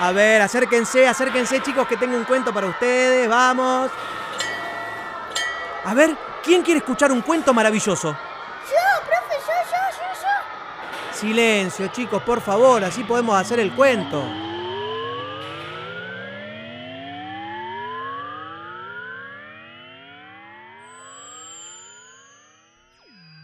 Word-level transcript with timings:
A 0.00 0.10
ver, 0.12 0.42
acérquense, 0.42 1.06
acérquense 1.06 1.62
chicos 1.62 1.86
que 1.86 1.96
tengo 1.96 2.16
un 2.16 2.24
cuento 2.24 2.52
para 2.52 2.66
ustedes, 2.66 3.28
vamos. 3.28 3.90
A 5.84 5.94
ver, 5.94 6.16
¿quién 6.42 6.62
quiere 6.62 6.78
escuchar 6.78 7.12
un 7.12 7.20
cuento 7.22 7.54
maravilloso? 7.54 8.10
Yo, 8.10 9.06
profe, 9.06 9.36
yo, 9.46 9.52
yo, 9.70 9.98
yo, 9.98 10.22
yo. 10.22 11.16
Silencio 11.16 11.88
chicos, 11.88 12.22
por 12.22 12.40
favor, 12.40 12.84
así 12.84 13.04
podemos 13.04 13.40
hacer 13.40 13.60
el 13.60 13.72
cuento. 13.72 14.24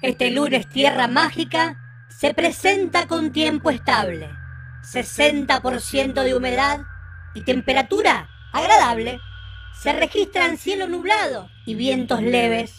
Este 0.00 0.30
lunes 0.30 0.68
Tierra 0.68 1.08
Mágica 1.08 1.76
se 2.08 2.32
presenta 2.32 3.08
con 3.08 3.32
tiempo 3.32 3.70
estable, 3.70 4.30
60% 4.92 6.22
de 6.22 6.34
humedad 6.34 6.80
y 7.34 7.42
temperatura 7.42 8.28
agradable. 8.52 9.20
Se 9.82 9.92
registran 9.92 10.56
cielo 10.56 10.88
nublado 10.88 11.48
y 11.66 11.74
vientos 11.74 12.22
leves. 12.22 12.72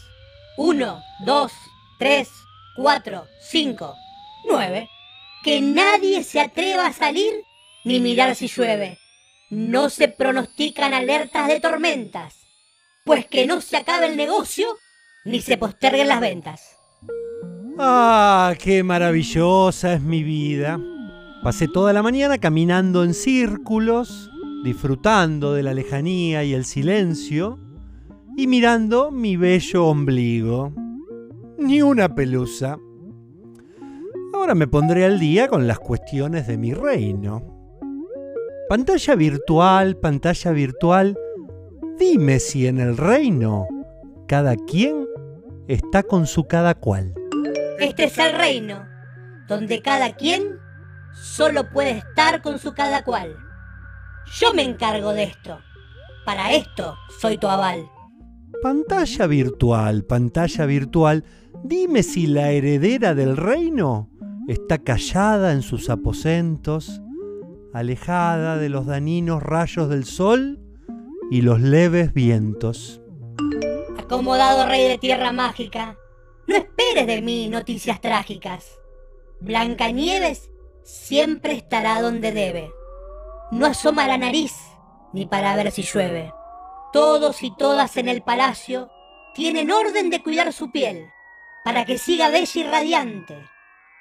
1, 0.57 1.01
2, 1.25 1.51
3, 1.99 2.29
4, 2.75 3.27
5, 3.41 3.95
9. 4.49 4.89
Que 5.43 5.61
nadie 5.61 6.23
se 6.23 6.41
atreva 6.41 6.87
a 6.87 6.93
salir 6.93 7.33
ni 7.85 7.99
mirar 7.99 8.35
si 8.35 8.47
llueve. 8.47 8.97
No 9.49 9.89
se 9.89 10.07
pronostican 10.07 10.93
alertas 10.93 11.47
de 11.47 11.59
tormentas, 11.59 12.35
pues 13.05 13.25
que 13.25 13.45
no 13.45 13.61
se 13.61 13.77
acabe 13.77 14.07
el 14.07 14.17
negocio 14.17 14.67
ni 15.25 15.41
se 15.41 15.57
posterguen 15.57 16.07
las 16.07 16.19
ventas. 16.19 16.75
Ah, 17.77 18.53
qué 18.59 18.83
maravillosa 18.83 19.93
es 19.93 20.01
mi 20.01 20.23
vida. 20.23 20.79
Pasé 21.41 21.69
toda 21.69 21.93
la 21.93 22.03
mañana 22.03 22.37
caminando 22.37 23.05
en 23.05 23.13
círculos, 23.13 24.29
disfrutando 24.65 25.53
de 25.53 25.63
la 25.63 25.73
lejanía 25.73 26.43
y 26.43 26.53
el 26.53 26.65
silencio, 26.65 27.57
y 28.35 28.45
mirando 28.45 29.09
mi 29.09 29.37
bello 29.37 29.85
ombligo. 29.85 30.73
Ni 31.57 31.81
una 31.81 32.13
pelusa. 32.13 32.77
Ahora 34.33 34.53
me 34.53 34.67
pondré 34.67 35.05
al 35.05 35.17
día 35.17 35.47
con 35.47 35.65
las 35.65 35.79
cuestiones 35.79 36.45
de 36.45 36.57
mi 36.57 36.73
reino. 36.73 37.41
Pantalla 38.67 39.15
virtual, 39.15 39.95
pantalla 39.95 40.51
virtual, 40.51 41.17
dime 41.97 42.39
si 42.39 42.67
en 42.67 42.79
el 42.79 42.97
reino 42.97 43.65
cada 44.27 44.57
quien 44.57 45.07
está 45.69 46.03
con 46.03 46.27
su 46.27 46.47
cada 46.47 46.75
cual. 46.75 47.13
Este 47.79 48.03
es 48.05 48.17
el 48.17 48.33
reino, 48.33 48.83
donde 49.47 49.81
cada 49.81 50.15
quien 50.17 50.59
solo 51.13 51.69
puede 51.69 51.91
estar 51.91 52.41
con 52.41 52.59
su 52.59 52.73
cada 52.73 53.03
cual. 53.03 53.35
Yo 54.39 54.53
me 54.53 54.63
encargo 54.63 55.13
de 55.13 55.23
esto. 55.23 55.59
Para 56.25 56.51
esto 56.51 56.95
soy 57.19 57.37
tu 57.37 57.47
aval. 57.47 57.89
Pantalla 58.61 59.27
virtual, 59.27 60.03
pantalla 60.03 60.65
virtual, 60.65 61.23
dime 61.63 62.03
si 62.03 62.27
la 62.27 62.51
heredera 62.51 63.15
del 63.15 63.37
reino 63.37 64.09
está 64.47 64.79
callada 64.79 65.53
en 65.53 65.61
sus 65.61 65.89
aposentos, 65.89 67.01
alejada 67.73 68.57
de 68.57 68.69
los 68.69 68.85
daninos 68.85 69.41
rayos 69.41 69.89
del 69.89 70.05
sol 70.05 70.59
y 71.31 71.41
los 71.41 71.61
leves 71.61 72.13
vientos. 72.13 73.01
Acomodado 73.97 74.67
rey 74.67 74.87
de 74.87 74.97
tierra 74.97 75.31
mágica, 75.31 75.97
no 76.47 76.55
esperes 76.55 77.07
de 77.07 77.21
mí 77.21 77.47
noticias 77.47 78.01
trágicas. 78.01 78.79
Blancanieves 79.39 80.49
siempre 80.89 81.53
estará 81.53 82.01
donde 82.01 82.31
debe. 82.31 82.71
No 83.51 83.67
asoma 83.67 84.07
la 84.07 84.17
nariz 84.17 84.53
ni 85.13 85.25
para 85.25 85.55
ver 85.55 85.71
si 85.71 85.83
llueve. 85.83 86.33
Todos 86.91 87.43
y 87.43 87.55
todas 87.55 87.97
en 87.97 88.09
el 88.09 88.23
palacio 88.23 88.89
tienen 89.35 89.71
orden 89.71 90.09
de 90.09 90.23
cuidar 90.23 90.51
su 90.51 90.71
piel 90.71 91.07
para 91.63 91.85
que 91.85 91.97
siga 91.97 92.29
bella 92.29 92.51
y 92.59 92.63
radiante, 92.63 93.37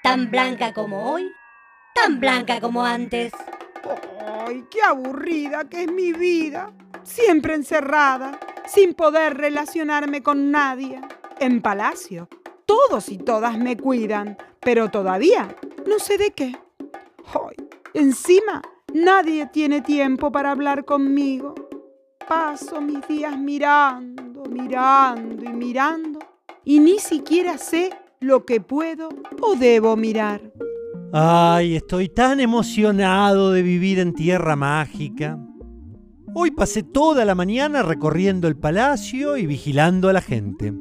tan 0.03 0.31
blanca 0.31 0.73
como 0.73 1.13
hoy, 1.13 1.31
tan 1.95 2.21
blanca 2.21 2.61
como 2.61 2.85
antes. 2.85 3.33
¡Ay, 4.47 4.65
qué 4.71 4.81
aburrida 4.83 5.69
que 5.69 5.85
es 5.85 5.93
mi 5.93 6.13
vida! 6.13 6.73
Siempre 7.03 7.55
encerrada, 7.55 8.39
sin 8.67 8.95
poder 8.95 9.37
relacionarme 9.37 10.23
con 10.23 10.51
nadie. 10.51 11.01
En 11.39 11.61
palacio, 11.61 12.29
todos 12.65 13.09
y 13.11 13.19
todas 13.19 13.59
me 13.59 13.77
cuidan, 13.77 14.39
pero 14.61 14.91
todavía 14.91 15.55
no 15.87 15.99
sé 15.99 16.19
de 16.19 16.33
qué. 16.33 16.68
Encima, 17.99 18.63
nadie 18.95 19.49
tiene 19.53 19.81
tiempo 19.81 20.31
para 20.31 20.53
hablar 20.53 20.85
conmigo. 20.85 21.57
Paso 22.29 22.81
mis 22.81 23.01
días 23.09 23.37
mirando, 23.37 24.45
mirando 24.45 25.45
y 25.45 25.49
mirando, 25.49 26.21
y 26.65 26.79
ni 26.79 27.01
siquiera 27.01 27.59
sé 27.59 27.91
lo 28.21 28.47
que 28.47 28.61
puedo 28.61 29.09
o 29.41 29.57
debo 29.57 29.97
mirar. 29.97 30.41
Ay, 31.13 31.75
estoy 31.75 32.09
tan 32.09 32.39
emocionado 32.39 33.51
de 33.51 33.63
vivir 33.63 33.99
en 33.99 34.15
tierra 34.15 34.55
mágica. 34.55 35.37
Hoy 36.35 36.53
pasé 36.53 36.85
toda 36.85 37.25
la 37.25 37.35
mañana 37.35 37.83
recorriendo 37.83 38.47
el 38.47 38.57
palacio 38.57 39.37
y 39.37 39.45
vigilando 39.45 40.09
a 40.09 40.13
la 40.13 40.21
gente. 40.21 40.73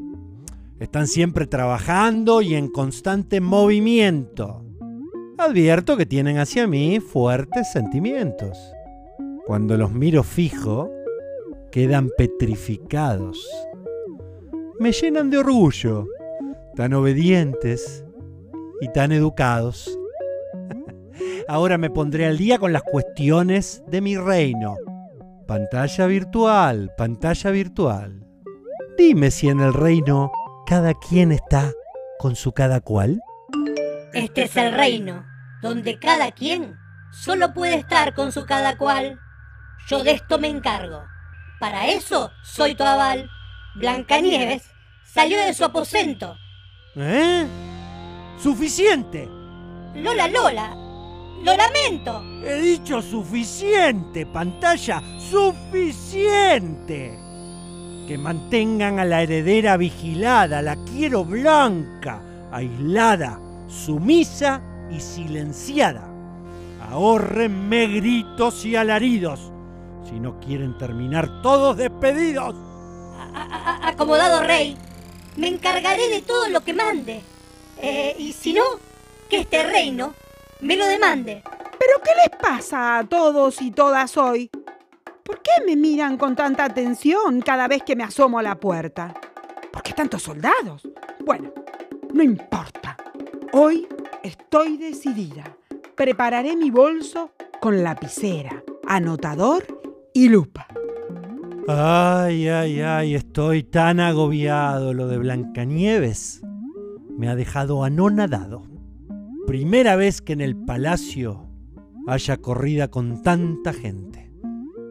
Están 0.79 1.07
siempre 1.07 1.47
trabajando 1.47 2.43
y 2.43 2.53
en 2.53 2.67
constante 2.67 3.41
movimiento. 3.41 4.66
Advierto 5.39 5.97
que 5.97 6.07
tienen 6.07 6.39
hacia 6.39 6.65
mí 6.65 6.99
fuertes 6.99 7.71
sentimientos. 7.71 8.57
Cuando 9.45 9.77
los 9.77 9.91
miro 9.91 10.23
fijo, 10.23 10.89
quedan 11.71 12.09
petrificados. 12.17 13.47
Me 14.79 14.91
llenan 14.91 15.29
de 15.29 15.37
orgullo, 15.37 16.07
tan 16.75 16.93
obedientes 16.93 18.03
y 18.81 18.91
tan 18.93 19.11
educados. 19.11 19.95
Ahora 21.47 21.77
me 21.77 21.91
pondré 21.91 22.25
al 22.25 22.39
día 22.39 22.57
con 22.57 22.73
las 22.73 22.81
cuestiones 22.81 23.83
de 23.87 24.01
mi 24.01 24.17
reino. 24.17 24.75
Pantalla 25.45 26.07
virtual, 26.07 26.91
pantalla 26.97 27.51
virtual. 27.51 28.25
Dime 28.97 29.29
si 29.29 29.49
en 29.49 29.59
el 29.59 29.73
reino 29.73 30.31
cada 30.65 30.95
quien 30.95 31.31
está 31.31 31.71
con 32.17 32.35
su 32.35 32.53
cada 32.53 32.81
cual. 32.81 33.21
Este 34.17 34.45
es 34.45 34.57
el 34.57 34.73
reino, 34.73 35.27
donde 35.61 35.99
cada 35.99 36.31
quien 36.31 36.75
solo 37.11 37.53
puede 37.53 37.75
estar 37.75 38.15
con 38.15 38.31
su 38.31 38.47
cada 38.47 38.75
cual. 38.75 39.19
Yo 39.87 40.03
de 40.03 40.09
esto 40.13 40.39
me 40.39 40.47
encargo. 40.47 41.03
Para 41.59 41.85
eso 41.85 42.31
soy 42.41 42.73
tu 42.73 42.83
aval. 42.83 43.29
Blancanieves 43.75 44.71
salió 45.05 45.37
de 45.37 45.53
su 45.53 45.63
aposento. 45.65 46.35
¿Eh? 46.95 47.45
¡Suficiente! 48.41 49.29
Lola, 49.93 50.27
Lola, 50.29 50.73
lo 51.43 51.55
lamento. 51.55 52.23
He 52.43 52.59
dicho 52.59 53.03
suficiente, 53.03 54.25
pantalla, 54.25 54.99
suficiente. 55.19 57.11
Que 58.07 58.17
mantengan 58.17 58.97
a 58.97 59.05
la 59.05 59.21
heredera 59.21 59.77
vigilada, 59.77 60.63
la 60.63 60.75
quiero 60.85 61.23
blanca, 61.23 62.19
aislada, 62.51 63.39
sumisa 63.67 64.61
y 64.91 64.99
silenciada. 64.99 66.03
Ahórrenme 66.89 67.87
gritos 67.87 68.65
y 68.65 68.75
alaridos, 68.75 69.51
si 70.09 70.19
no 70.19 70.39
quieren 70.39 70.77
terminar 70.77 71.41
todos 71.41 71.75
despedidos. 71.77 72.55
A- 72.55 73.41
a- 73.43 73.75
a- 73.85 73.89
acomodado 73.89 74.41
rey, 74.41 74.77
me 75.35 75.47
encargaré 75.47 76.07
de 76.09 76.21
todo 76.21 76.47
lo 76.49 76.61
que 76.61 76.73
mande. 76.73 77.21
Eh, 77.79 78.15
y 78.17 78.33
si 78.33 78.53
no, 78.53 78.63
que 79.29 79.39
este 79.41 79.63
reino 79.63 80.13
me 80.61 80.75
lo 80.77 80.85
demande. 80.87 81.43
¿Pero 81.45 82.01
qué 82.03 82.11
les 82.15 82.39
pasa 82.39 82.97
a 82.99 83.03
todos 83.03 83.61
y 83.61 83.71
todas 83.71 84.17
hoy? 84.17 84.49
¿Por 85.23 85.41
qué 85.41 85.51
me 85.65 85.75
miran 85.75 86.17
con 86.17 86.35
tanta 86.35 86.63
atención 86.63 87.41
cada 87.41 87.67
vez 87.67 87.83
que 87.83 87.95
me 87.95 88.03
asomo 88.05 88.39
a 88.39 88.43
la 88.43 88.55
puerta? 88.55 89.13
¿Por 89.71 89.83
qué 89.83 89.93
tantos 89.93 90.23
soldados? 90.23 90.87
Bueno, 91.23 91.51
no 92.13 92.23
importa. 92.23 92.95
Hoy 93.53 93.87
estoy 94.23 94.77
decidida. 94.77 95.57
Prepararé 95.95 96.55
mi 96.55 96.69
bolso 96.69 97.31
con 97.61 97.83
lapicera, 97.83 98.63
anotador 98.87 99.65
y 100.13 100.29
lupa. 100.29 100.67
Ay, 101.67 102.47
ay, 102.49 102.81
ay, 102.81 103.15
estoy 103.15 103.63
tan 103.63 103.99
agobiado. 103.99 104.93
Lo 104.93 105.07
de 105.07 105.17
Blancanieves 105.17 106.41
me 107.17 107.29
ha 107.29 107.35
dejado 107.35 107.83
anonadado. 107.83 108.63
Primera 109.45 109.95
vez 109.95 110.21
que 110.21 110.33
en 110.33 110.41
el 110.41 110.55
palacio 110.55 111.47
haya 112.07 112.37
corrida 112.37 112.89
con 112.89 113.21
tanta 113.21 113.73
gente. 113.73 114.31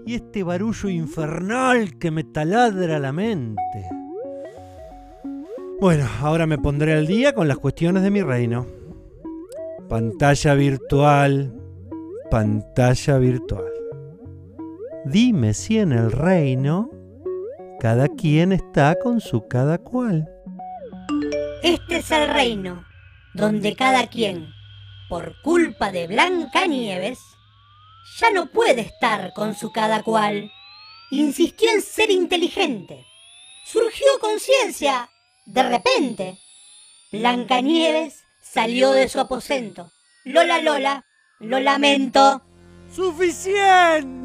Y 0.07 0.15
este 0.15 0.43
barullo 0.43 0.89
infernal 0.89 1.99
que 1.99 2.11
me 2.11 2.25
taladra 2.25 2.99
la 2.99 3.13
mente. 3.13 3.89
Bueno, 5.79 6.09
ahora 6.23 6.47
me 6.47 6.57
pondré 6.57 6.95
al 6.95 7.07
día 7.07 7.35
con 7.35 7.49
las 7.49 7.59
cuestiones 7.59 8.03
de 8.03 8.11
mi 8.11 8.23
reino. 8.23 8.67
Pantalla 9.91 10.55
virtual, 10.55 11.55
pantalla 12.31 13.19
virtual. 13.19 13.71
Dime 15.05 15.53
si 15.53 15.79
en 15.79 15.93
el 15.93 16.11
reino 16.11 16.91
cada 17.79 18.09
quien 18.09 18.53
está 18.53 18.97
con 18.99 19.21
su 19.21 19.49
cada 19.49 19.77
cual. 19.77 20.27
Este 21.63 21.97
es 21.97 22.11
el 22.11 22.29
reino 22.33 22.87
donde 23.35 23.77
cada 23.77 24.07
quien, 24.07 24.49
por 25.11 25.35
culpa 25.43 25.93
de 25.93 26.07
Blanca 26.07 26.67
Nieves, 26.67 27.19
ya 28.19 28.31
no 28.31 28.47
puede 28.47 28.81
estar 28.81 29.35
con 29.35 29.55
su 29.55 29.73
cada 29.73 30.03
cual. 30.03 30.51
Insistió 31.11 31.69
en 31.71 31.83
ser 31.83 32.11
inteligente. 32.11 33.05
Surgió 33.67 34.07
conciencia 34.23 35.11
de 35.47 35.63
repente. 35.63 36.39
Blancanieves 37.11 38.25
salió 38.43 38.91
de 38.93 39.09
su 39.09 39.21
aposento. 39.21 39.91
Lola, 40.25 40.61
Lola, 40.61 41.07
lo 41.41 41.61
lamento. 41.61 42.43
¡Suficiente! 42.91 44.25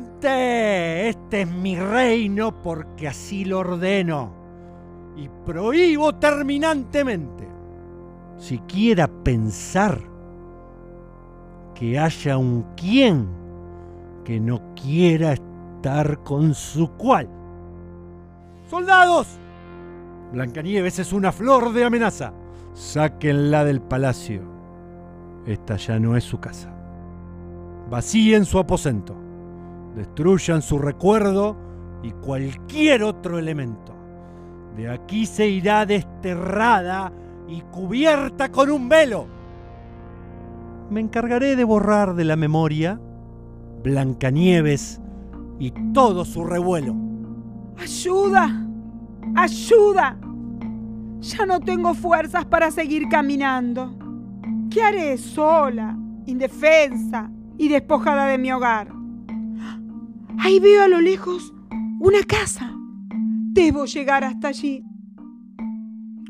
Este 1.09 1.41
es 1.41 1.47
mi 1.47 1.77
reino 1.77 2.61
porque 2.61 3.07
así 3.07 3.45
lo 3.45 3.59
ordeno. 3.59 4.33
Y 5.15 5.29
prohíbo 5.45 6.15
terminantemente, 6.15 7.47
siquiera 8.37 9.07
pensar 9.07 10.01
que 11.75 11.99
haya 11.99 12.37
un 12.37 12.63
quien 12.75 13.27
que 14.23 14.39
no 14.39 14.73
quiera 14.75 15.33
estar 15.33 16.23
con 16.23 16.55
su 16.55 16.89
cual. 16.91 17.27
¡Soldados! 18.69 19.27
Blancanieves 20.31 20.99
es 20.99 21.11
una 21.11 21.31
flor 21.31 21.73
de 21.73 21.83
amenaza. 21.83 22.33
Sáquenla 22.73 23.65
del 23.65 23.81
palacio. 23.81 24.41
Esta 25.45 25.75
ya 25.75 25.99
no 25.99 26.15
es 26.15 26.23
su 26.23 26.39
casa. 26.39 26.73
Vacíen 27.89 28.45
su 28.45 28.57
aposento. 28.59 29.15
Destruyan 29.95 30.61
su 30.61 30.79
recuerdo 30.79 31.57
y 32.01 32.11
cualquier 32.11 33.03
otro 33.03 33.37
elemento. 33.37 33.93
De 34.77 34.89
aquí 34.89 35.25
se 35.25 35.47
irá 35.47 35.85
desterrada 35.85 37.11
y 37.49 37.61
cubierta 37.61 38.49
con 38.49 38.71
un 38.71 38.87
velo. 38.87 39.25
Me 40.89 41.01
encargaré 41.01 41.55
de 41.55 41.63
borrar 41.63 42.15
de 42.15 42.23
la 42.23 42.35
memoria 42.35 42.99
Blancanieves 43.83 45.01
y 45.59 45.71
todo 45.93 46.23
su 46.23 46.45
revuelo. 46.45 46.95
¡Ayuda! 47.77 48.70
¡Ayuda! 49.35 50.17
Ya 51.19 51.45
no 51.45 51.59
tengo 51.59 51.93
fuerzas 51.93 52.45
para 52.45 52.71
seguir 52.71 53.07
caminando. 53.09 53.97
¿Qué 54.69 54.81
haré 54.81 55.17
sola, 55.17 55.97
indefensa 56.25 57.31
y 57.57 57.67
despojada 57.67 58.27
de 58.27 58.37
mi 58.37 58.51
hogar? 58.51 58.91
Ahí 60.39 60.59
veo 60.59 60.83
a 60.83 60.87
lo 60.87 60.99
lejos 60.99 61.53
una 61.99 62.23
casa. 62.23 62.73
Debo 63.53 63.85
llegar 63.85 64.23
hasta 64.23 64.47
allí. 64.47 64.83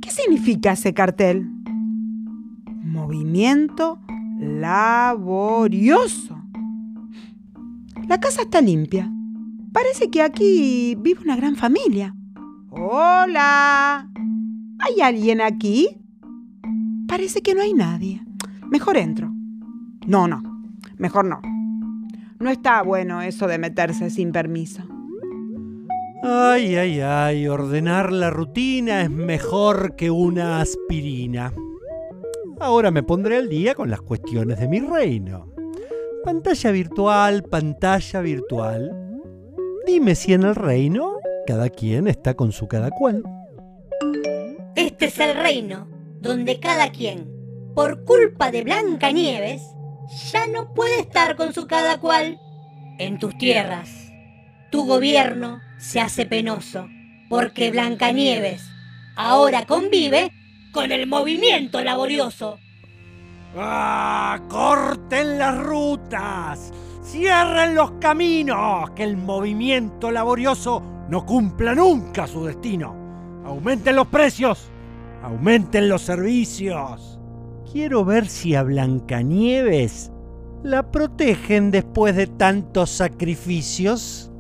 ¿Qué 0.02 0.12
significa 0.12 0.74
ese 0.74 0.94
cartel? 0.94 1.50
Movimiento 2.84 4.02
laborioso. 4.40 6.38
La 8.08 8.20
casa 8.20 8.42
está 8.42 8.60
limpia. 8.60 9.10
Parece 9.72 10.10
que 10.10 10.22
aquí 10.22 10.98
vive 11.00 11.22
una 11.24 11.38
gran 11.38 11.56
familia. 11.56 12.14
Hola. 12.74 14.10
¿Hay 14.80 15.02
alguien 15.02 15.42
aquí? 15.42 15.90
Parece 17.06 17.42
que 17.42 17.54
no 17.54 17.62
hay 17.62 17.74
nadie. 17.74 18.22
Mejor 18.72 18.96
entro. 18.96 19.30
No, 20.08 20.26
no. 20.30 20.42
Mejor 20.98 21.26
no. 21.26 21.42
No 22.40 22.50
está 22.50 22.82
bueno 22.82 23.22
eso 23.22 23.48
de 23.48 23.58
meterse 23.58 24.10
sin 24.10 24.32
permiso. 24.32 24.84
Ay, 26.24 26.78
ay, 26.78 27.02
ay, 27.02 27.48
ordenar 27.50 28.14
la 28.14 28.30
rutina 28.30 29.02
es 29.02 29.10
mejor 29.10 29.98
que 29.98 30.10
una 30.10 30.62
aspirina. 30.62 31.52
Ahora 32.62 32.90
me 32.90 33.04
pondré 33.04 33.36
al 33.36 33.50
día 33.50 33.76
con 33.76 33.90
las 33.90 34.00
cuestiones 34.02 34.62
de 34.62 34.70
mi 34.70 34.80
reino. 34.80 35.48
Pantalla 36.24 36.72
virtual, 36.72 37.44
pantalla 37.44 38.22
virtual. 38.22 38.96
Dime 39.86 40.16
si 40.16 40.32
en 40.32 40.44
el 40.44 40.56
reino 40.56 41.21
cada 41.52 41.70
quien 41.70 42.08
está 42.08 42.34
con 42.34 42.54
su 42.54 42.70
cada 42.70 42.92
cual. 42.92 43.24
Este 44.78 45.08
es 45.08 45.20
el 45.20 45.36
reino 45.36 45.86
donde 46.22 46.62
cada 46.62 46.92
quien, 46.92 47.30
por 47.76 48.06
culpa 48.06 48.52
de 48.52 48.64
Blanca 48.64 49.12
Nieves, 49.12 49.62
ya 50.32 50.48
no 50.48 50.74
puede 50.74 51.02
estar 51.02 51.36
con 51.36 51.54
su 51.54 51.68
cada 51.68 52.00
cual. 52.00 52.40
En 53.00 53.20
tus 53.20 53.38
tierras, 53.38 53.90
tu 54.72 54.86
gobierno 54.86 55.60
se 55.78 56.00
hace 56.00 56.26
penoso, 56.26 56.88
porque 57.30 57.70
Blancanieves 57.70 58.64
ahora 59.18 59.66
convive 59.66 60.32
con 60.72 60.94
el 60.94 61.06
movimiento 61.06 61.84
laborioso. 61.84 62.60
¡Ah! 63.58 64.40
¡Corten 64.48 65.38
las 65.38 65.58
rutas! 65.58 66.72
¡Cierren 67.04 67.76
los 67.76 67.92
caminos! 68.00 68.92
Que 68.92 69.04
el 69.04 69.18
movimiento 69.18 70.12
laborioso 70.12 71.01
no 71.10 71.26
cumpla 71.26 71.76
nunca 71.76 72.28
su 72.28 72.46
destino. 72.46 72.96
¡Aumenten 73.46 73.96
los 73.96 74.08
precios! 74.08 74.70
¡Aumenten 75.24 75.90
los 75.90 76.02
servicios! 76.02 77.20
Quiero 77.72 78.04
ver 78.04 78.28
si 78.28 78.56
a 78.56 78.64
Blancanieves 78.64 80.12
la 80.64 80.92
protegen 80.92 81.72
después 81.72 82.16
de 82.16 82.28
tantos 82.28 82.90
sacrificios. 82.90 84.32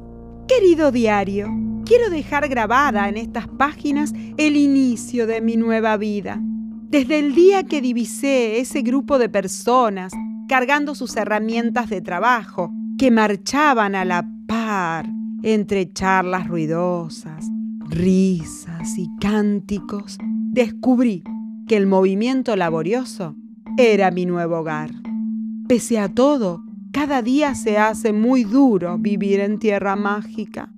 Querido 0.47 0.91
diario, 0.91 1.47
quiero 1.85 2.09
dejar 2.09 2.47
grabada 2.49 3.07
en 3.09 3.17
estas 3.17 3.47
páginas 3.47 4.13
el 4.37 4.55
inicio 4.55 5.27
de 5.27 5.41
mi 5.41 5.55
nueva 5.55 5.97
vida. 5.97 6.39
Desde 6.41 7.19
el 7.19 7.33
día 7.33 7.63
que 7.63 7.81
divisé 7.81 8.59
ese 8.59 8.81
grupo 8.81 9.17
de 9.17 9.29
personas 9.29 10.11
cargando 10.47 10.95
sus 10.95 11.15
herramientas 11.15 11.89
de 11.89 12.01
trabajo, 12.01 12.73
que 12.97 13.09
marchaban 13.09 13.95
a 13.95 14.03
la 14.03 14.27
par 14.45 15.20
entre 15.43 15.91
charlas 15.91 16.47
ruidosas, 16.47 17.49
risas 17.89 18.97
y 18.97 19.09
cánticos, 19.19 20.17
descubrí 20.51 21.23
que 21.67 21.77
el 21.77 21.87
movimiento 21.87 22.55
laborioso 22.55 23.35
era 23.77 24.11
mi 24.11 24.25
nuevo 24.25 24.59
hogar. 24.59 24.91
Pese 25.67 25.99
a 25.99 26.09
todo, 26.09 26.63
cada 26.91 27.21
día 27.21 27.55
se 27.55 27.77
hace 27.77 28.11
muy 28.11 28.43
duro 28.43 28.97
vivir 28.97 29.39
en 29.39 29.59
tierra 29.59 29.95
mágica. 29.95 30.71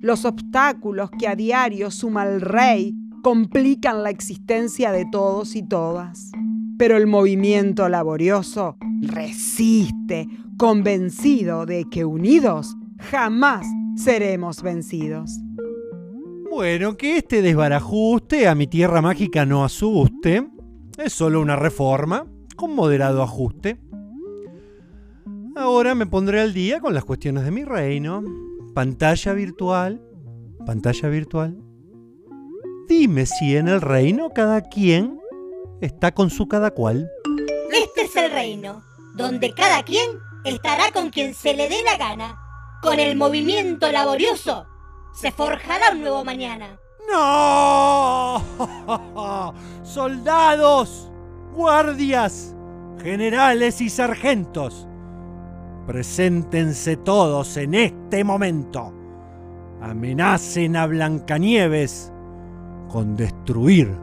Los 0.00 0.24
obstáculos 0.24 1.10
que 1.16 1.28
a 1.28 1.36
diario 1.36 1.90
suma 1.90 2.24
el 2.24 2.40
rey 2.40 2.96
complican 3.22 4.02
la 4.02 4.10
existencia 4.10 4.90
de 4.92 5.06
todos 5.10 5.54
y 5.54 5.62
todas. 5.62 6.32
Pero 6.78 6.96
el 6.96 7.06
movimiento 7.06 7.88
laborioso 7.88 8.76
resiste, 9.02 10.26
convencido 10.56 11.66
de 11.66 11.84
que 11.90 12.04
unidos 12.04 12.76
jamás 13.00 13.66
seremos 13.96 14.62
vencidos. 14.62 15.30
Bueno, 16.50 16.96
que 16.96 17.16
este 17.16 17.42
desbarajuste 17.42 18.48
a 18.48 18.54
mi 18.54 18.66
tierra 18.66 19.00
mágica 19.00 19.46
no 19.46 19.64
asuste. 19.64 20.48
Es 20.98 21.12
solo 21.12 21.40
una 21.40 21.56
reforma, 21.56 22.26
con 22.56 22.74
moderado 22.74 23.22
ajuste. 23.22 23.78
Ahora 25.56 25.94
me 25.94 26.06
pondré 26.06 26.40
al 26.40 26.52
día 26.52 26.80
con 26.80 26.94
las 26.94 27.04
cuestiones 27.04 27.44
de 27.44 27.50
mi 27.50 27.64
reino. 27.64 28.22
Pantalla 28.74 29.32
virtual. 29.32 30.02
Pantalla 30.66 31.08
virtual. 31.08 31.56
Dime 32.88 33.26
si 33.26 33.56
en 33.56 33.68
el 33.68 33.80
reino 33.80 34.30
cada 34.30 34.62
quien 34.62 35.20
está 35.80 36.12
con 36.12 36.30
su 36.30 36.48
cada 36.48 36.72
cual. 36.72 37.08
Este 37.72 38.02
es 38.02 38.16
el 38.16 38.30
reino, 38.32 38.82
donde 39.14 39.52
cada 39.52 39.84
quien 39.84 40.10
estará 40.44 40.90
con 40.92 41.10
quien 41.10 41.34
se 41.34 41.54
le 41.54 41.68
dé 41.68 41.82
la 41.84 41.96
gana. 41.96 42.49
Con 42.80 42.98
el 42.98 43.14
movimiento 43.14 43.92
laborioso 43.92 44.66
se 45.12 45.30
forjará 45.32 45.90
un 45.92 46.00
nuevo 46.00 46.24
mañana. 46.24 46.78
¡No! 47.12 48.42
Soldados, 49.82 51.10
guardias, 51.52 52.54
generales 53.02 53.82
y 53.82 53.90
sargentos, 53.90 54.88
preséntense 55.86 56.96
todos 56.96 57.58
en 57.58 57.74
este 57.74 58.24
momento. 58.24 58.94
Amenacen 59.82 60.76
a 60.76 60.86
Blancanieves 60.86 62.10
con 62.88 63.14
destruir 63.14 63.94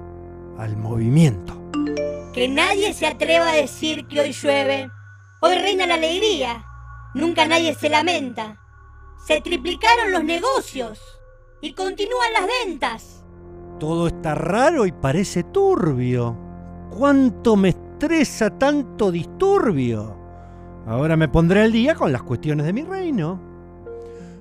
al 0.59 0.77
movimiento. 0.77 1.59
Que 2.31 2.47
nadie 2.47 2.93
se 2.93 3.07
atreva 3.07 3.49
a 3.49 3.55
decir 3.55 4.07
que 4.07 4.21
hoy 4.21 4.33
llueve. 4.33 4.89
Hoy 5.41 5.55
reina 5.55 5.87
la 5.87 5.95
alegría. 5.95 6.63
Nunca 7.15 7.47
nadie 7.47 7.73
se 7.73 7.89
lamenta. 7.89 8.59
Se 9.25 9.41
triplicaron 9.41 10.11
los 10.11 10.23
negocios 10.23 10.99
y 11.61 11.73
continúan 11.73 12.33
las 12.33 12.47
ventas. 12.65 13.23
Todo 13.79 14.07
está 14.07 14.35
raro 14.35 14.85
y 14.85 14.91
parece 14.91 15.43
turbio. 15.43 16.37
¿Cuánto 16.89 17.55
me 17.55 17.69
estresa 17.69 18.49
tanto 18.57 19.11
disturbio? 19.11 20.17
Ahora 20.87 21.17
me 21.17 21.27
pondré 21.27 21.63
al 21.63 21.71
día 21.71 21.95
con 21.95 22.11
las 22.11 22.23
cuestiones 22.23 22.65
de 22.65 22.73
mi 22.73 22.83
reino. 22.83 23.39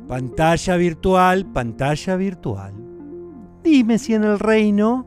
Pantalla 0.09 0.77
virtual, 0.77 1.45
pantalla 1.47 2.17
virtual. 2.17 2.73
Dime 3.63 3.99
si 3.99 4.15
en 4.15 4.23
el 4.23 4.39
reino 4.39 5.07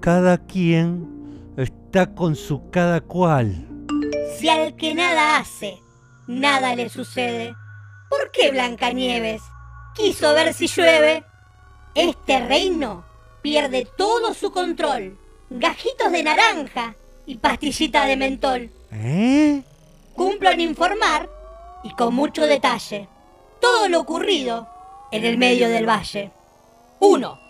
cada 0.00 0.38
quien 0.38 1.52
está 1.56 2.14
con 2.14 2.36
su 2.36 2.70
cada 2.70 3.00
cual. 3.00 3.66
Si 4.38 4.48
al 4.48 4.76
que 4.76 4.94
nada 4.94 5.38
hace, 5.38 5.74
nada 6.28 6.74
le 6.76 6.88
sucede. 6.88 7.52
¿Por 8.10 8.32
qué 8.32 8.50
Blancanieves 8.50 9.40
quiso 9.94 10.34
ver 10.34 10.52
si 10.52 10.66
llueve? 10.66 11.22
Este 11.94 12.44
reino 12.44 13.04
pierde 13.40 13.86
todo 13.96 14.34
su 14.34 14.50
control. 14.50 15.16
Gajitos 15.48 16.10
de 16.10 16.24
naranja 16.24 16.96
y 17.24 17.36
pastillitas 17.36 18.08
de 18.08 18.16
mentol. 18.16 18.70
¿Eh? 18.90 19.62
Cumplo 20.14 20.50
en 20.50 20.60
informar 20.60 21.30
y 21.84 21.94
con 21.94 22.12
mucho 22.12 22.46
detalle 22.46 23.08
todo 23.60 23.88
lo 23.88 24.00
ocurrido 24.00 24.68
en 25.12 25.24
el 25.24 25.38
medio 25.38 25.68
del 25.68 25.88
valle. 25.88 26.32
1. 26.98 27.40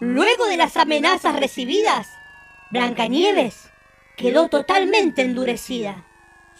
Luego 0.00 0.46
de 0.46 0.56
las 0.56 0.78
amenazas 0.78 1.38
recibidas, 1.38 2.08
Blancanieves 2.70 3.68
quedó 4.16 4.48
totalmente 4.48 5.20
endurecida, 5.20 6.06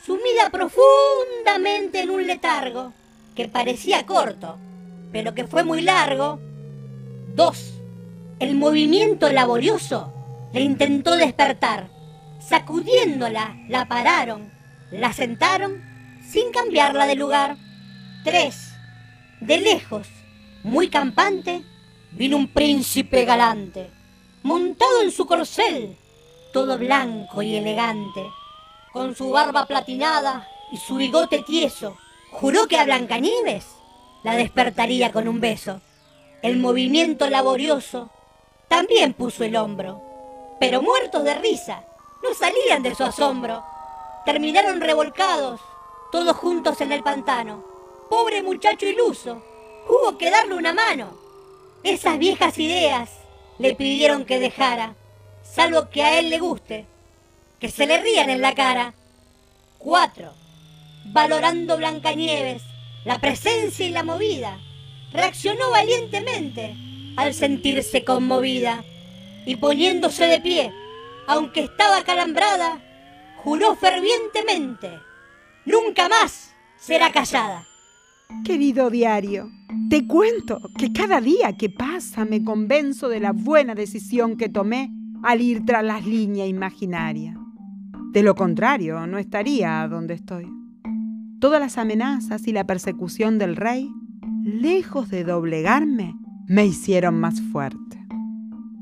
sumida 0.04 0.50
profundamente 0.50 2.02
en 2.02 2.10
un 2.10 2.26
letargo 2.26 2.92
que 3.38 3.46
parecía 3.46 4.04
corto, 4.04 4.58
pero 5.12 5.32
que 5.32 5.46
fue 5.46 5.62
muy 5.62 5.80
largo. 5.80 6.40
2. 7.36 7.74
El 8.40 8.56
movimiento 8.56 9.30
laborioso 9.30 10.12
le 10.52 10.62
intentó 10.62 11.14
despertar. 11.16 11.88
Sacudiéndola, 12.40 13.56
la 13.68 13.86
pararon, 13.86 14.50
la 14.90 15.12
sentaron 15.12 15.80
sin 16.28 16.50
cambiarla 16.50 17.06
de 17.06 17.14
lugar. 17.14 17.56
3. 18.24 18.72
De 19.42 19.58
lejos, 19.58 20.08
muy 20.64 20.88
campante, 20.88 21.62
vino 22.10 22.36
un 22.36 22.48
príncipe 22.48 23.24
galante, 23.24 23.88
montado 24.42 25.02
en 25.02 25.12
su 25.12 25.26
corcel, 25.26 25.96
todo 26.52 26.76
blanco 26.76 27.40
y 27.42 27.54
elegante, 27.54 28.24
con 28.92 29.14
su 29.14 29.30
barba 29.30 29.64
platinada 29.64 30.48
y 30.72 30.76
su 30.76 30.96
bigote 30.96 31.44
tieso. 31.46 31.96
Juró 32.30 32.68
que 32.68 32.78
a 32.78 32.84
Blancanieves 32.84 33.64
la 34.22 34.36
despertaría 34.36 35.12
con 35.12 35.28
un 35.28 35.40
beso. 35.40 35.80
El 36.42 36.58
movimiento 36.58 37.28
laborioso 37.28 38.10
también 38.68 39.14
puso 39.14 39.44
el 39.44 39.56
hombro, 39.56 40.02
pero 40.60 40.82
muertos 40.82 41.24
de 41.24 41.34
risa, 41.34 41.82
no 42.22 42.34
salían 42.34 42.82
de 42.82 42.94
su 42.94 43.04
asombro. 43.04 43.64
Terminaron 44.24 44.80
revolcados, 44.80 45.60
todos 46.12 46.36
juntos 46.36 46.80
en 46.80 46.92
el 46.92 47.02
pantano. 47.02 47.64
Pobre 48.10 48.42
muchacho 48.42 48.86
iluso, 48.86 49.42
hubo 49.88 50.18
que 50.18 50.30
darle 50.30 50.54
una 50.54 50.72
mano. 50.72 51.18
Esas 51.82 52.18
viejas 52.18 52.58
ideas 52.58 53.10
le 53.58 53.74
pidieron 53.74 54.24
que 54.24 54.38
dejara, 54.38 54.94
salvo 55.42 55.88
que 55.90 56.02
a 56.02 56.18
él 56.18 56.30
le 56.30 56.38
guste, 56.38 56.86
que 57.58 57.70
se 57.70 57.86
le 57.86 57.98
rían 57.98 58.30
en 58.30 58.42
la 58.42 58.54
cara. 58.54 58.94
4. 59.78 60.47
Valorando 61.12 61.76
Blancanieves, 61.76 62.62
la 63.04 63.18
presencia 63.18 63.86
y 63.86 63.90
la 63.90 64.02
movida, 64.02 64.58
reaccionó 65.12 65.70
valientemente 65.70 66.76
al 67.16 67.34
sentirse 67.34 68.04
conmovida 68.04 68.84
y 69.46 69.56
poniéndose 69.56 70.26
de 70.26 70.40
pie, 70.40 70.72
aunque 71.26 71.60
estaba 71.60 72.04
calambrada, 72.04 72.82
juró 73.38 73.74
fervientemente, 73.76 74.90
nunca 75.64 76.08
más 76.08 76.52
será 76.78 77.10
callada. 77.10 77.66
Querido 78.44 78.90
diario, 78.90 79.50
te 79.88 80.06
cuento 80.06 80.60
que 80.76 80.92
cada 80.92 81.20
día 81.20 81.56
que 81.56 81.70
pasa 81.70 82.26
me 82.26 82.44
convenzo 82.44 83.08
de 83.08 83.20
la 83.20 83.32
buena 83.32 83.74
decisión 83.74 84.36
que 84.36 84.50
tomé 84.50 84.90
al 85.22 85.40
ir 85.40 85.64
tras 85.64 85.82
las 85.82 86.04
líneas 86.04 86.48
imaginarias. 86.48 87.36
De 88.12 88.22
lo 88.22 88.34
contrario, 88.34 89.06
no 89.06 89.18
estaría 89.18 89.86
donde 89.88 90.14
estoy. 90.14 90.57
Todas 91.40 91.60
las 91.60 91.78
amenazas 91.78 92.48
y 92.48 92.52
la 92.52 92.66
persecución 92.66 93.38
del 93.38 93.54
rey, 93.54 93.88
lejos 94.42 95.08
de 95.08 95.22
doblegarme, 95.22 96.16
me 96.48 96.66
hicieron 96.66 97.20
más 97.20 97.40
fuerte. 97.40 98.04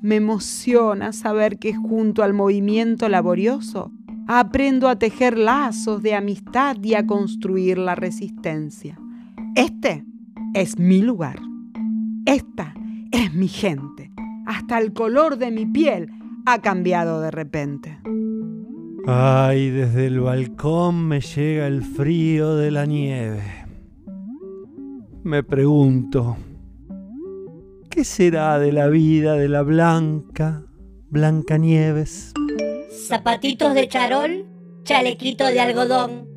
Me 0.00 0.16
emociona 0.16 1.12
saber 1.12 1.58
que 1.58 1.74
junto 1.74 2.22
al 2.22 2.32
movimiento 2.32 3.10
laborioso 3.10 3.92
aprendo 4.26 4.88
a 4.88 4.96
tejer 4.96 5.36
lazos 5.36 6.02
de 6.02 6.14
amistad 6.14 6.76
y 6.82 6.94
a 6.94 7.06
construir 7.06 7.76
la 7.76 7.94
resistencia. 7.94 8.98
Este 9.54 10.06
es 10.54 10.78
mi 10.78 11.02
lugar. 11.02 11.38
Esta 12.24 12.72
es 13.12 13.34
mi 13.34 13.48
gente. 13.48 14.10
Hasta 14.46 14.78
el 14.78 14.94
color 14.94 15.36
de 15.36 15.50
mi 15.50 15.66
piel 15.66 16.10
ha 16.46 16.62
cambiado 16.62 17.20
de 17.20 17.30
repente. 17.30 17.98
Ay, 19.08 19.70
desde 19.70 20.06
el 20.06 20.18
balcón 20.18 21.06
me 21.06 21.20
llega 21.20 21.68
el 21.68 21.82
frío 21.82 22.56
de 22.56 22.72
la 22.72 22.86
nieve. 22.86 23.42
Me 25.22 25.44
pregunto, 25.44 26.36
¿qué 27.88 28.04
será 28.04 28.58
de 28.58 28.72
la 28.72 28.88
vida 28.88 29.34
de 29.34 29.48
la 29.48 29.62
blanca, 29.62 30.64
Blanca 31.08 31.56
Nieves? 31.56 32.32
Zapatitos 32.90 33.74
de 33.74 33.86
charol, 33.86 34.46
chalequito 34.82 35.46
de 35.46 35.60
algodón. 35.60 36.28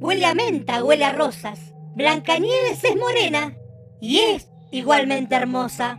Huele 0.00 0.24
a 0.24 0.34
menta, 0.34 0.82
huele 0.82 1.04
a 1.04 1.12
rosas. 1.12 1.74
Blancanieves 1.94 2.82
es 2.84 2.96
morena 2.96 3.54
y 4.00 4.16
es 4.18 4.48
igualmente 4.72 5.34
hermosa. 5.34 5.98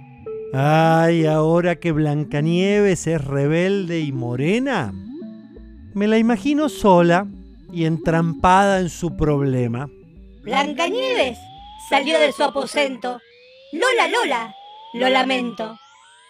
Ay, 0.53 1.25
ahora 1.25 1.75
que 1.75 1.91
Blancanieves 1.91 3.05
es 3.05 3.23
rebelde 3.23 3.99
y 3.99 4.11
morena, 4.11 4.91
me 5.95 6.07
la 6.07 6.17
imagino 6.17 6.67
sola 6.67 7.25
y 7.71 7.85
entrampada 7.85 8.81
en 8.81 8.89
su 8.89 9.15
problema. 9.15 9.89
Blancanieves 10.43 11.37
salió 11.89 12.19
de 12.19 12.33
su 12.33 12.43
aposento. 12.43 13.19
Lola, 13.71 14.07
Lola, 14.09 14.55
lo 14.93 15.07
lamento. 15.07 15.77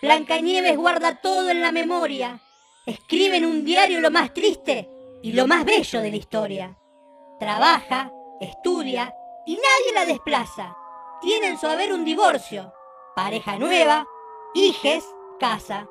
Blancanieves 0.04 0.78
guarda 0.78 1.20
todo 1.20 1.50
en 1.50 1.62
la 1.62 1.72
memoria. 1.72 2.40
Escribe 2.86 3.38
en 3.38 3.46
un 3.46 3.66
diario 3.66 4.02
lo 4.02 4.12
más 4.12 4.36
triste 4.36 4.88
y 5.24 5.34
lo 5.34 5.48
más 5.48 5.66
bello 5.66 6.00
de 6.00 6.12
la 6.12 6.18
historia. 6.18 6.78
Trabaja, 7.40 8.12
estudia 8.40 9.16
y 9.48 9.56
nadie 9.56 9.94
la 9.96 10.06
desplaza. 10.06 10.78
Tiene 11.22 11.48
en 11.48 11.58
su 11.58 11.66
haber 11.66 11.92
un 11.92 12.06
divorcio, 12.06 12.72
pareja 13.16 13.58
nueva, 13.58 14.06
hijes, 14.54 15.04
casa. 15.40 15.88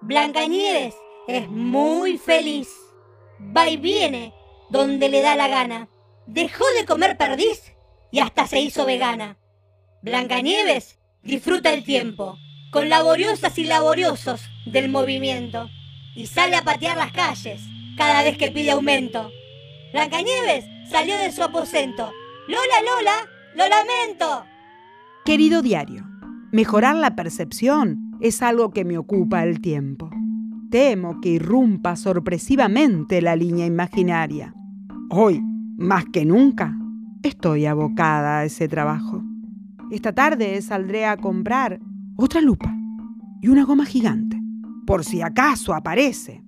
Blancanieves 0.00 0.96
es 1.28 1.48
muy 1.48 2.18
feliz. 2.18 2.85
Va 3.40 3.68
y 3.68 3.76
viene 3.76 4.32
donde 4.70 5.08
le 5.08 5.22
da 5.22 5.36
la 5.36 5.48
gana. 5.48 5.88
Dejó 6.26 6.64
de 6.78 6.86
comer 6.86 7.16
perdiz 7.16 7.74
y 8.10 8.20
hasta 8.20 8.46
se 8.46 8.60
hizo 8.60 8.86
vegana. 8.86 9.36
Blancanieves 10.02 10.98
disfruta 11.22 11.72
el 11.72 11.84
tiempo 11.84 12.38
con 12.70 12.88
laboriosas 12.88 13.58
y 13.58 13.64
laboriosos 13.64 14.42
del 14.66 14.88
movimiento 14.88 15.68
y 16.14 16.26
sale 16.26 16.56
a 16.56 16.62
patear 16.62 16.96
las 16.96 17.12
calles 17.12 17.62
cada 17.96 18.22
vez 18.22 18.36
que 18.38 18.50
pide 18.50 18.72
aumento. 18.72 19.30
Blancanieves 19.92 20.64
salió 20.90 21.16
de 21.18 21.32
su 21.32 21.42
aposento 21.42 22.12
Lola, 22.48 22.80
Lola, 22.84 23.28
lo 23.56 23.68
lamento. 23.68 24.46
Querido 25.24 25.62
diario, 25.62 26.04
mejorar 26.52 26.94
la 26.94 27.16
percepción 27.16 28.12
es 28.20 28.40
algo 28.40 28.70
que 28.70 28.84
me 28.84 28.98
ocupa 28.98 29.42
el 29.42 29.60
tiempo. 29.60 30.10
Temo 30.70 31.20
que 31.20 31.30
irrumpa 31.30 31.96
sorpresivamente 31.96 33.22
la 33.22 33.36
línea 33.36 33.66
imaginaria. 33.66 34.54
Hoy, 35.10 35.40
más 35.76 36.04
que 36.06 36.24
nunca, 36.24 36.76
estoy 37.22 37.66
abocada 37.66 38.38
a 38.38 38.44
ese 38.44 38.66
trabajo. 38.66 39.22
Esta 39.90 40.12
tarde 40.12 40.60
saldré 40.62 41.06
a 41.06 41.16
comprar 41.16 41.80
otra 42.16 42.40
lupa 42.40 42.74
y 43.40 43.48
una 43.48 43.64
goma 43.64 43.86
gigante, 43.86 44.40
por 44.86 45.04
si 45.04 45.22
acaso 45.22 45.74
aparece. 45.74 46.42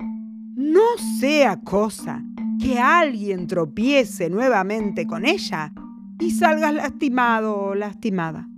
No 0.57 0.99
sea 1.21 1.61
cosa 1.61 2.25
que 2.61 2.81
alguien 2.81 3.47
tropiece 3.47 4.29
nuevamente 4.29 5.07
con 5.07 5.25
ella 5.25 5.73
y 6.19 6.33
salgas 6.33 6.75
lastimado 6.75 7.57
o 7.57 7.75
lastimada. 7.77 8.49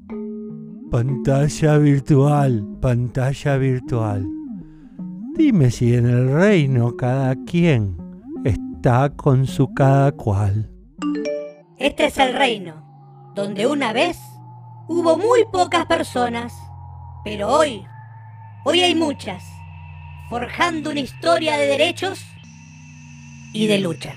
Pantalla 0.91 1.77
virtual, 1.79 2.67
pantalla 2.81 3.59
virtual. 3.59 4.40
Dime 5.43 5.71
si 5.71 5.95
en 5.95 6.05
el 6.05 6.31
reino 6.35 6.99
cada 6.99 7.35
quien 7.47 7.97
está 8.45 9.09
con 9.09 9.47
su 9.47 9.73
cada 9.73 10.13
cual. 10.13 10.71
Este 11.79 12.05
es 12.05 12.19
el 12.19 12.35
reino, 12.35 13.33
donde 13.35 13.67
una 13.67 13.95
vez 13.95 14.19
hubo 14.87 15.17
muy 15.17 15.47
pocas 15.51 15.87
personas, 15.87 16.53
pero 17.25 17.49
hoy, 17.49 17.87
hoy 18.67 18.81
hay 18.81 18.95
muchas, 18.95 19.43
forjando 20.29 20.91
una 20.91 21.01
historia 21.01 21.57
de 21.57 21.69
derechos 21.69 22.23
y 23.55 23.67
de 23.67 23.79
lucha. 23.79 24.17